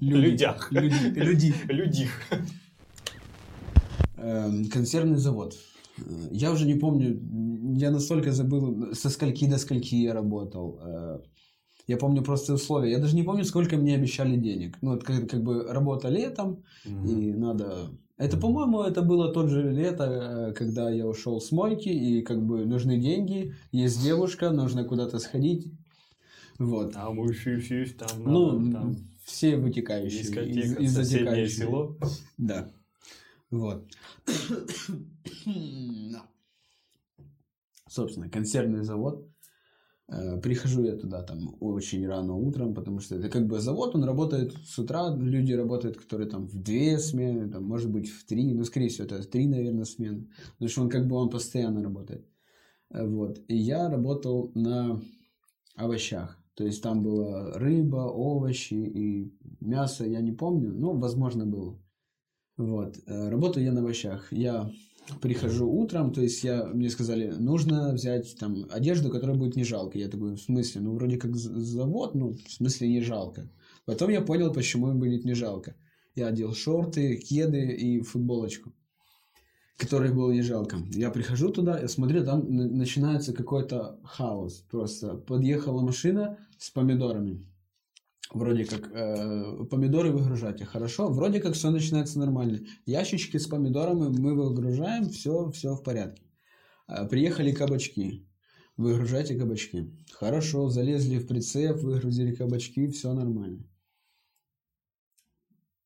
[0.00, 0.72] Людях.
[0.72, 1.54] Люди.
[1.68, 2.10] Людих.
[4.16, 5.54] Эм, консервный завод.
[6.30, 7.20] Я уже не помню,
[7.76, 10.80] я настолько забыл, со скольки до скольки я работал.
[10.82, 11.20] Э,
[11.86, 12.92] я помню просто условия.
[12.92, 14.78] Я даже не помню, сколько мне обещали денег.
[14.80, 17.08] Ну, вот как, как бы работа летом, угу.
[17.08, 17.90] и надо
[18.22, 22.40] это, по-моему, это было тот же лето, э, когда я ушел с мойки, и как
[22.40, 25.72] бы нужны деньги, есть девушка, нужно куда-то сходить.
[26.58, 26.92] Вот.
[26.92, 28.96] Там уши там, ну, там.
[29.24, 31.66] все вытекающие Дискотека, из, из затекающие.
[31.66, 31.96] село.
[32.38, 32.70] Да.
[33.50, 33.84] Вот.
[37.88, 39.26] Собственно, консервный завод.
[40.08, 44.04] Э, прихожу я туда там очень рано утром, потому что это как бы завод, он
[44.04, 48.52] работает с утра, люди работают, которые там в две смены, там, может быть в три,
[48.52, 52.26] ну, скорее всего, это три, наверное, смены, потому что он как бы он постоянно работает.
[52.90, 53.40] Э, вот.
[53.48, 55.00] И я работал на
[55.76, 56.38] овощах.
[56.54, 61.80] То есть там была рыба, овощи и мясо, я не помню, ну, возможно, было.
[62.56, 62.98] Вот.
[63.06, 64.30] Э, работаю я на овощах.
[64.32, 64.70] Я
[65.20, 69.98] прихожу утром, то есть я, мне сказали, нужно взять там одежду, которая будет не жалко.
[69.98, 70.80] Я такой, в смысле?
[70.80, 73.50] Ну, вроде как завод, ну, в смысле не жалко.
[73.84, 75.74] Потом я понял, почему им будет не жалко.
[76.14, 78.72] Я одел шорты, кеды и футболочку,
[79.76, 80.78] которых было не жалко.
[80.92, 84.64] Я прихожу туда, я смотрю, там начинается какой-то хаос.
[84.70, 87.46] Просто подъехала машина с помидорами
[88.32, 92.60] вроде как э, помидоры выгружать, хорошо, вроде как все начинается нормально.
[92.86, 96.22] Ящички с помидорами мы выгружаем, все, все в порядке.
[96.88, 98.26] Э, приехали кабачки,
[98.76, 99.90] выгружайте кабачки.
[100.12, 103.64] Хорошо, залезли в прицеп, выгрузили кабачки, все нормально.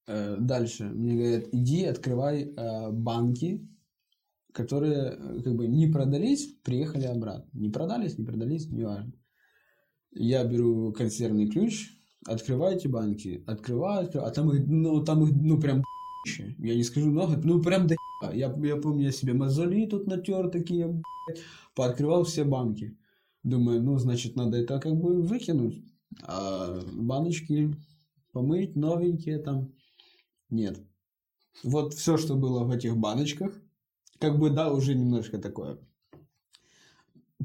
[0.06, 3.68] Э, дальше мне говорят, иди открывай э, банки,
[4.52, 7.50] которые э, как бы не продались, приехали обратно.
[7.58, 9.12] Не продались, не продались, не важно.
[10.12, 11.95] Я беру консервный ключ,
[12.26, 15.82] открывайте банки, открываю, а там их, ну, там их, ну, прям
[16.58, 17.96] я не скажу много, ну, прям до
[18.32, 21.02] я, я помню, я себе мозоли тут натер такие,
[21.74, 22.96] пооткрывал все банки.
[23.42, 25.84] Думаю, ну, значит, надо это как бы выкинуть.
[26.22, 27.76] А баночки
[28.32, 29.72] помыть, новенькие там,
[30.50, 30.80] нет.
[31.62, 33.52] Вот все, что было в этих баночках,
[34.18, 35.78] как бы, да, уже немножко такое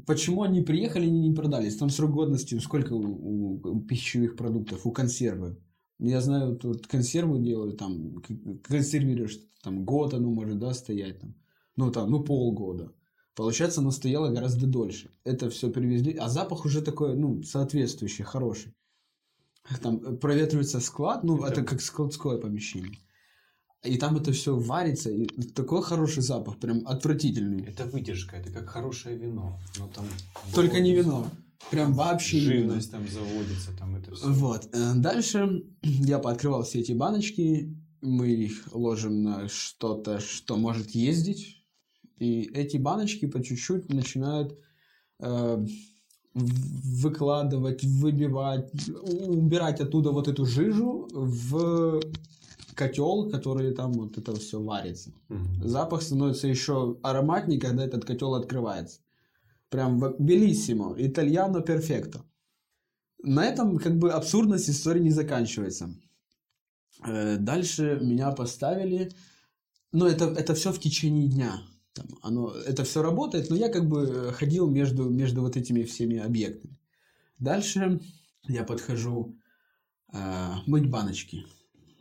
[0.06, 1.76] Почему они приехали и не продались?
[1.76, 5.56] Там срок годности сколько у, у пищевых продуктов, у консервы?
[5.98, 8.22] Я знаю, тут консервы делают, там,
[8.62, 11.34] консервируешь, там, год оно может, да, стоять, там,
[11.76, 12.92] ну, там, ну, полгода.
[13.36, 15.10] Получается, оно стояло гораздо дольше.
[15.24, 18.74] Это все привезли, а запах уже такой, ну, соответствующий, хороший.
[19.80, 22.98] Там проветривается склад, ну, это, это как складское помещение.
[23.84, 27.64] И там это все варится, и такой хороший запах, прям отвратительный.
[27.64, 29.58] Это выдержка, это как хорошее вино.
[29.76, 30.04] Но там
[30.54, 31.26] Только не вино.
[31.70, 34.28] Прям вообще Живность там заводится, там это все.
[34.28, 34.68] Вот.
[34.72, 41.64] Э, дальше я пооткрывал все эти баночки, мы их ложим на что-то, что может ездить,
[42.18, 44.56] и эти баночки по чуть-чуть начинают
[45.20, 45.66] э,
[46.34, 48.70] выкладывать, выбивать,
[49.02, 52.00] убирать оттуда вот эту жижу в
[52.74, 55.12] котел, который там вот это все варится.
[55.62, 59.00] Запах становится еще ароматнее, когда этот котел открывается.
[59.68, 62.24] Прям белиссимо, итальяно перфекто.
[63.22, 65.94] На этом как бы абсурдность истории не заканчивается.
[67.06, 69.12] Э, Дальше меня поставили,
[69.92, 71.62] но это, это все в течение дня.
[71.94, 76.18] Там оно, это все работает, но я как бы ходил между, между вот этими всеми
[76.18, 76.78] объектами.
[77.38, 78.00] Дальше
[78.48, 79.36] я подхожу
[80.12, 81.46] э, мыть баночки.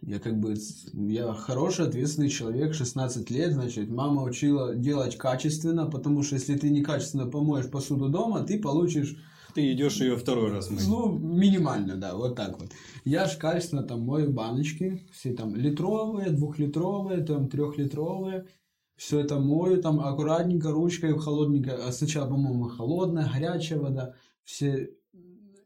[0.01, 0.55] Я как бы,
[0.93, 6.71] я хороший, ответственный человек, 16 лет, значит, мама учила делать качественно, потому что если ты
[6.71, 9.15] некачественно помоешь посуду дома, ты получишь,
[9.53, 10.87] Ты идешь ее второй раз мыть.
[10.87, 12.71] ну, минимально, да, вот так вот.
[13.05, 18.47] Я ж качественно там мою баночки, все там литровые, двухлитровые, там трехлитровые,
[18.95, 24.89] все это мою, там аккуратненько, ручкой, холодненько, а сначала, по-моему, холодная, горячая вода, все,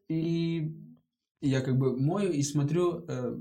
[0.10, 0.76] и
[1.42, 3.40] я как бы мою и смотрю, э,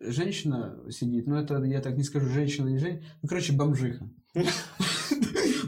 [0.00, 4.08] женщина сидит, ну это я так не скажу, женщина не женщина, ну короче бомжиха.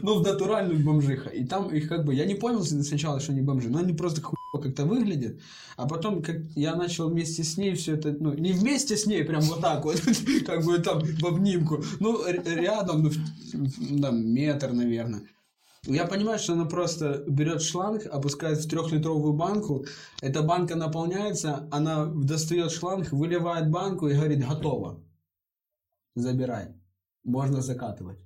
[0.03, 1.29] Ну, в натуральную бомжиха.
[1.29, 4.21] И там их как бы, я не понял сначала, что они бомжи, но они просто
[4.21, 5.39] хуево как-то выглядят.
[5.75, 9.23] А потом, как я начал вместе с ней все это, ну, не вместе с ней,
[9.23, 10.01] прям вот так вот,
[10.45, 13.11] как бы там в обнимку, ну, рядом, ну,
[14.01, 15.23] там, метр, наверное.
[15.89, 19.85] Я понимаю, что она просто берет шланг, опускает в трехлитровую банку,
[20.21, 25.01] эта банка наполняется, она достает шланг, выливает банку и говорит, готово.
[26.15, 26.75] Забирай.
[27.23, 28.19] Можно закатывать.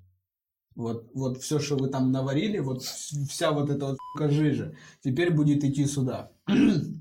[0.76, 5.64] Вот, вот все, что вы там наварили, вот вся вот эта вот жижа, теперь будет
[5.64, 6.32] идти сюда.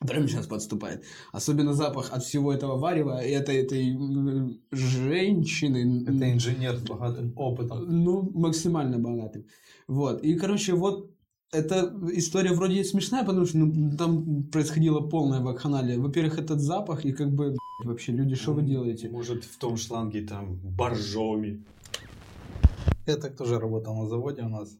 [0.00, 1.04] Прямо сейчас подступает.
[1.32, 3.96] Особенно запах от всего этого варева и этой, этой
[4.70, 6.04] женщины.
[6.06, 7.84] Это инженер с богатым опытом.
[8.04, 9.46] Ну, максимально богатым.
[9.88, 10.22] Вот.
[10.22, 11.10] И, короче, вот
[11.50, 15.98] эта история вроде и смешная, потому что ну, там происходила полная вакханалия.
[15.98, 19.08] Во-первых, этот запах, и как бы, вообще, люди, что вы делаете?
[19.08, 21.64] Может, в том шланге там боржоми.
[23.06, 24.76] Я так тоже работал на заводе у нас.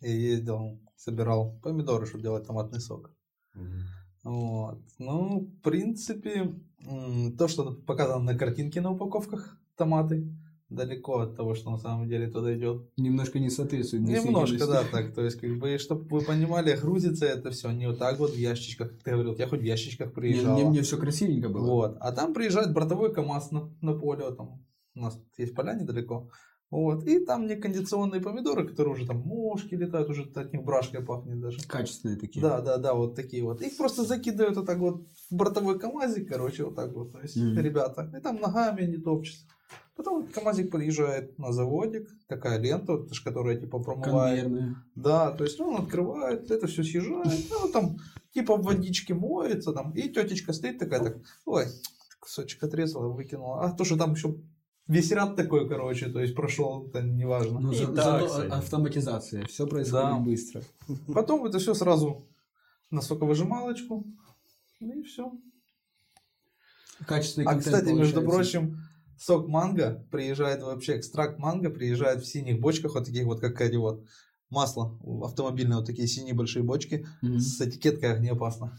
[0.00, 3.10] И ездил, собирал помидоры, чтобы делать томатный сок.
[4.24, 4.80] Вот.
[4.98, 6.54] Ну, в принципе,
[7.38, 10.28] то, что показано на картинке на упаковках, томаты,
[10.68, 12.88] далеко от того, что на самом деле туда идет.
[12.96, 15.14] Немножко не соответствует Немножко, да, так.
[15.14, 18.36] То есть, как бы, чтобы вы понимали, грузится это все не вот так вот в
[18.36, 19.34] ящичках, как ты говорил.
[19.36, 20.54] Я хоть в ящичках приезжал.
[20.54, 21.66] Мне, мне все красивенько было.
[21.66, 21.96] Вот.
[22.00, 26.30] А там приезжает бортовой КАМАЗ на, на поле, там у нас есть поля недалеко.
[26.72, 27.06] Вот.
[27.06, 31.58] И там некондиционные помидоры, которые уже там мошки летают, уже от них брашкой пахнет даже.
[31.68, 32.40] Качественные такие.
[32.40, 33.60] Да, да, да, вот такие вот.
[33.60, 37.36] Их просто закидывают вот так вот в бортовой КАМАЗик, короче, вот так вот, то есть
[37.36, 37.58] Мгм.
[37.58, 38.10] ребята.
[38.16, 39.44] И там ногами не топчутся.
[39.96, 44.44] Потом КАМАЗик подъезжает на заводик, такая лента, вот, которая типа промывает.
[44.44, 44.76] Конвейерные.
[44.94, 47.98] Да, то есть он открывает, это все съезжает, ну, там
[48.32, 51.66] типа в водичке моется, там, и тетечка стоит такая, так, ой,
[52.18, 53.62] кусочек отрезала, выкинула.
[53.62, 54.36] А то, что там еще
[54.88, 57.60] весь ряд такой, короче, то есть прошел, это неважно.
[57.60, 58.50] Ну, за- так, зато кстати.
[58.50, 59.46] автоматизация.
[59.46, 60.18] Все происходит Да.
[60.18, 60.62] быстро.
[61.14, 62.26] Потом это все сразу
[62.90, 64.04] на соковыжималочку,
[64.80, 65.32] ну и все.
[67.06, 68.58] Качественный А, кстати, между получается.
[68.60, 68.78] прочим,
[69.18, 73.76] сок манго приезжает вообще, экстракт манго приезжает в синих бочках, вот таких вот, как эти
[73.76, 74.04] вот
[74.50, 77.40] масло автомобильные, вот такие синие большие бочки Мгм.
[77.40, 78.78] с этикеткой огнеопасно.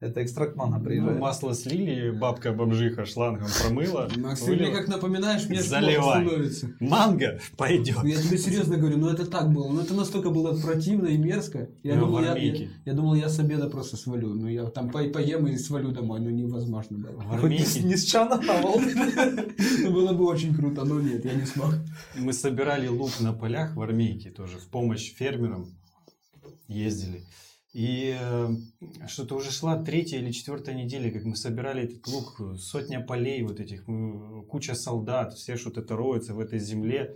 [0.00, 1.18] Это экстракт манго Ну, приезжает.
[1.18, 4.08] масло слили, бабка-бомжиха шлангом промыла.
[4.16, 6.24] Максим, мне как напоминаешь, мне Заливай.
[6.24, 6.70] становится.
[6.78, 7.96] Манго пойдет.
[8.00, 9.68] Ну, Я тебе серьезно говорю, ну это так было.
[9.72, 11.68] Ну это настолько было противно и мерзко.
[11.82, 14.34] Я, Ну, думал, я, я, я думал, я с обеда просто свалю.
[14.34, 16.20] Ну я там по- поем и свалю домой.
[16.20, 17.20] Ну невозможно было.
[17.20, 18.40] В Хоть не, с- армейке не с чана.
[19.80, 21.74] Ну, было бы очень круто, но нет, я не смог.
[22.16, 25.66] мы собирали лук на полях в армейке тоже, в помощь фермерам
[26.68, 27.22] ездили.
[27.78, 28.48] И э,
[29.06, 33.60] что-то уже шла третья или четвертая неделя, как мы собирали этот лук, сотня полей вот
[33.60, 33.84] этих,
[34.48, 37.14] куча солдат, все что-то это роется в этой земле,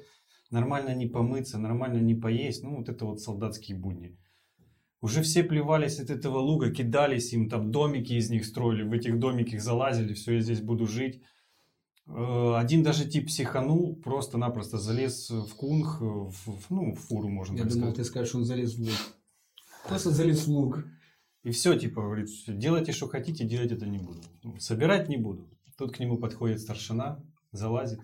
[0.53, 4.17] нормально не помыться, нормально не поесть, ну вот это вот солдатские будни.
[5.01, 9.19] Уже все плевались от этого лука, кидались им, там домики из них строили, в этих
[9.19, 11.23] домиках залазили, все, я здесь буду жить.
[12.07, 17.57] Э, Один даже тип психанул, просто-напросто залез в кунг, в, в- ну, в фуру, можно
[17.57, 17.97] Я так думал, сказать.
[17.97, 19.17] ты скажешь, он залез в лук.
[19.87, 20.85] Просто залез в лук.
[21.43, 24.23] И все, типа, говорит, «Всё, делайте, что хотите, делать это не буду.
[24.43, 25.49] Ну, собирать не буду.
[25.77, 28.01] Тут к нему подходит старшина, залазит.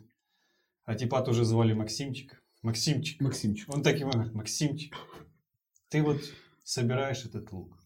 [0.84, 2.42] А типа тоже звали Максимчик.
[2.62, 3.20] Максимчик.
[3.20, 3.72] Максимчик.
[3.72, 4.96] Он так ему говорит, Максимчик,
[5.88, 6.20] ты вот
[6.64, 7.78] собираешь этот лук.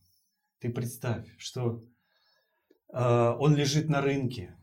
[0.61, 1.85] Ты представь, что
[2.93, 4.57] э, он лежит на рынке.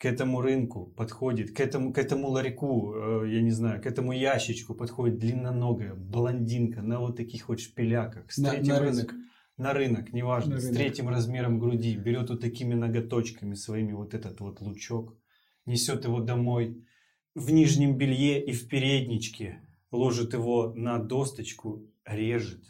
[0.00, 4.12] К этому рынку подходит, к этому, к этому ларьку, э, я не знаю, к этому
[4.12, 8.32] ящичку подходит длинноногая блондинка на вот таких вот шпиляках.
[8.32, 9.14] С На, на раз- рынок.
[9.58, 10.78] На рынок, неважно, На с рынок.
[10.78, 15.14] третьим размером груди, берет вот такими ноготочками своими вот этот вот лучок,
[15.66, 16.82] несет его домой
[17.34, 19.60] в нижнем белье и в передничке,
[19.90, 22.64] ложит его на досточку, режет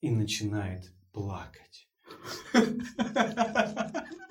[0.00, 1.86] и начинает плакать.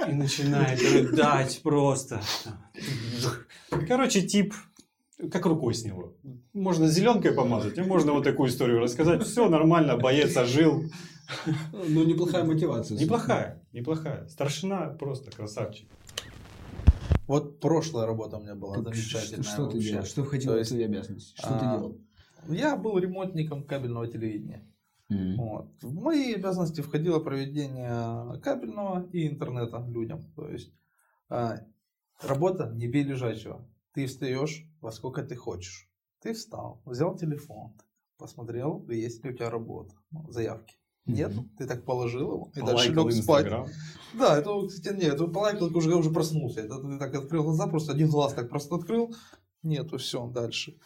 [0.07, 2.21] И начинает рыдать просто.
[3.87, 4.53] Короче, тип
[5.29, 6.13] как рукой с него.
[6.53, 9.23] Можно зеленкой помазать, а можно вот такую историю рассказать.
[9.23, 10.83] Все нормально, боец ожил.
[11.71, 12.97] Ну, неплохая мотивация.
[12.97, 14.27] Неплохая, неплохая.
[14.27, 15.87] Старшина просто красавчик.
[17.27, 19.43] Вот прошлая работа у меня была Как- замечательная.
[19.43, 20.05] Что, что ты делал?
[20.05, 21.33] Что входило в твои обязанности?
[21.37, 21.97] Что ты а, делал?
[22.49, 24.65] Я был ремонтником кабельного телевидения.
[25.11, 25.35] Мгм.
[25.35, 25.67] Вот.
[25.81, 30.23] В мои обязанности входило проведение кабельного и интернета людям.
[30.35, 30.73] То есть
[31.29, 31.59] а,
[32.21, 33.67] работа не бей лежачего.
[33.93, 35.89] Ты встаешь во сколько ты хочешь.
[36.21, 37.73] Ты встал, взял телефон,
[38.17, 40.75] посмотрел, есть ли у тебя работа, ну, заявки.
[41.05, 41.49] Нет, Мгм.
[41.57, 43.47] ты так положил его и дальше лег спать.
[44.13, 46.61] Да, это, кстати, нет, это полайкал, уже, уже проснулся.
[46.61, 49.13] Это ты так открыл глаза, просто один глаз так просто открыл.
[49.63, 50.77] Нету, все, дальше.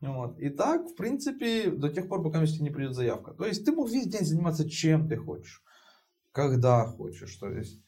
[0.00, 0.38] Вот.
[0.38, 3.32] И так, в принципе, до тех пор, пока тебе не придет заявка.
[3.32, 5.62] То есть ты мог весь день заниматься чем ты хочешь,
[6.32, 7.34] когда хочешь.
[7.36, 7.80] То есть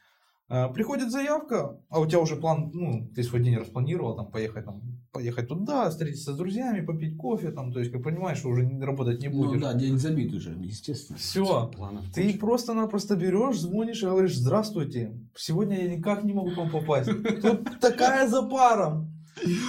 [0.49, 4.64] э, приходит заявка, а у тебя уже план, ну, ты свой день распланировал, там, поехать,
[4.64, 8.66] там, поехать туда, встретиться с друзьями, попить кофе, там, то есть, как понимаешь, что уже
[8.81, 9.61] работать не Ну будешь.
[9.61, 11.18] да, день забит уже, естественно.
[11.18, 11.71] Все,
[12.14, 12.38] ты куча.
[12.38, 17.11] просто-напросто берешь, звонишь и говоришь, здравствуйте, сегодня я никак не могу к вам попасть.
[17.42, 19.07] Тут такая запара.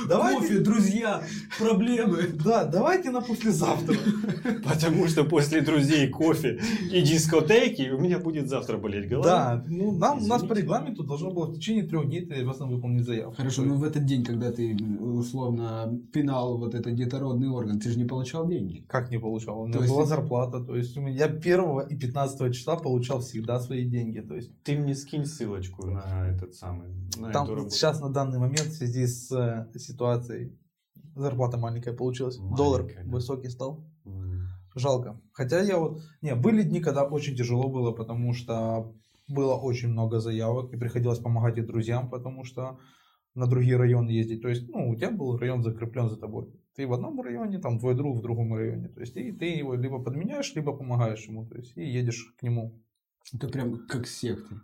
[0.07, 1.21] Давайте, друзья,
[1.57, 2.23] проблемы.
[2.43, 3.95] да, давайте на послезавтра.
[4.63, 6.59] Потому что после друзей, кофе
[6.91, 9.25] и дискотеки у меня будет завтра болеть голова.
[9.27, 12.69] Да, ну, нам, у нас по регламенту должно было в течение трех дней ты обязан
[12.69, 13.35] выполнить заявку.
[13.35, 17.97] Хорошо, ну в этот день, когда ты условно пинал вот этот детородный орган, ты же
[17.97, 18.83] не получал деньги.
[18.87, 19.61] Как не получал?
[19.61, 20.59] У меня То есть была ты- зарплата.
[20.59, 24.19] То есть у меня 1 и 15 числа получал всегда свои деньги.
[24.19, 27.75] То есть Ты мне скинь ссылочку на этот самый, на там эту работу.
[27.75, 30.57] сейчас на данный момент в связи с э, ситуацией
[31.15, 32.37] зарплата маленькая получилась.
[32.37, 33.11] Маленькая, Доллар да.
[33.11, 33.85] высокий стал.
[34.75, 35.19] Жалко.
[35.33, 36.01] Хотя я вот...
[36.21, 38.93] Не, были дни, когда очень тяжело было, потому что
[39.27, 42.79] было очень много заявок, и приходилось помогать и друзьям, потому что
[43.35, 44.41] на другие районы ездить.
[44.41, 46.47] То есть, ну, у тебя был район закреплен за тобой.
[46.75, 48.89] Ты в одном районе, там твой друг в другом районе.
[48.89, 51.47] То есть, и ты его либо подменяешь, либо помогаешь ему.
[51.47, 52.79] То есть, и едешь к нему.
[53.33, 54.55] Это прям как секты.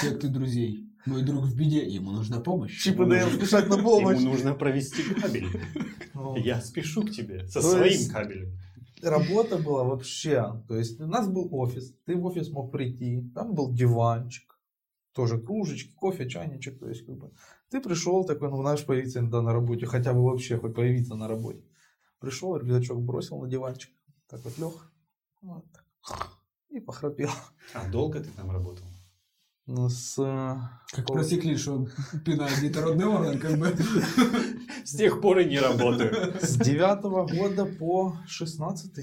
[0.00, 0.85] Секты друзей.
[1.06, 2.82] Мой друг в беде, ему нужна помощь.
[2.82, 4.18] Чип и Дейл спешать на помощь.
[4.18, 5.46] Ему нужно провести кабель.
[6.14, 8.58] Ну, Я спешу к тебе со своим кабелем.
[9.02, 10.62] Работа была вообще.
[10.66, 11.94] То есть, у нас был офис.
[12.06, 13.30] Ты в офис мог прийти.
[13.34, 14.58] Там был диванчик.
[15.12, 16.78] Тоже кружечки, кофе, чайничек.
[16.78, 17.32] То есть, как бы,
[17.70, 21.28] ты пришел такой, ну, наш появиться иногда на работе, хотя бы вообще хоть появиться на
[21.28, 21.62] работе.
[22.18, 23.90] Пришел, рюкзачок бросил на диванчик,
[24.28, 24.92] так вот лег,
[25.42, 25.66] вот
[26.70, 27.30] и похрапел.
[27.74, 28.84] А долго ты там работал?
[29.66, 30.56] Ну, с, э,
[30.92, 31.86] Как пол- просекли, что
[32.24, 33.76] пинает детородный орган, как бы.
[34.84, 36.34] С тех пор и не работаю.
[36.40, 37.02] с 9
[37.36, 38.94] года по 16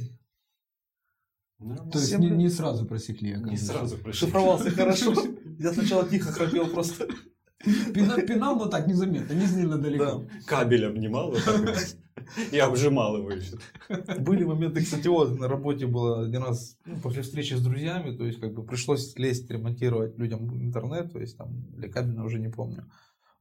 [1.60, 3.36] То есть не, сразу просекли.
[3.36, 4.26] Не сразу пришли.
[4.28, 5.14] шифровался хорошо.
[5.60, 7.08] Я сначала тихо храпел просто.
[7.94, 10.06] Пинал, пинал, но так незаметно, не сильно далеко.
[10.06, 10.22] Да.
[10.46, 11.96] Кабель обнимал вот так
[12.52, 13.58] и обжимал его еще.
[14.20, 18.26] Были моменты, кстати, вот на работе было один раз ну, после встречи с друзьями, то
[18.26, 22.50] есть как бы пришлось лезть ремонтировать людям интернет, то есть там или кабельно уже не
[22.50, 22.86] помню.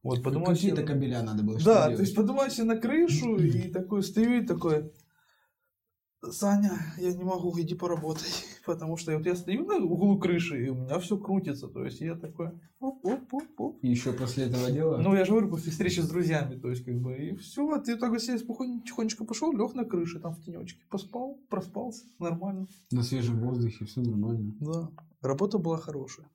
[0.03, 1.59] Вот подумал Какие-то кабеля надо было.
[1.59, 4.91] Да, то есть поднимаюсь на крышу и такой стою и такой,
[6.31, 8.29] Саня, я не могу, иди поработай,
[8.65, 12.01] потому что вот я стою на углу крыши и у меня все крутится, то есть
[12.01, 13.79] я такой, оп-оп-оп-оп.
[13.81, 14.97] И еще после этого дела.
[14.97, 17.79] Ну, я же говорю, после встречи с друзьями, то есть, как бы, и все, а
[17.79, 22.67] ты так себе спокойно, тихонечко пошел, лег на крыше, там в тенечке, поспал, проспался, нормально,
[22.91, 24.53] на свежем воздухе, все нормально.
[24.59, 24.89] да.
[25.21, 26.27] Работа была хорошая.